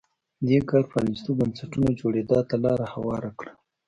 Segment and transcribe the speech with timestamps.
[0.47, 3.53] دې کار پرانیستو بنسټونو جوړېدا ته لار هواره کړه.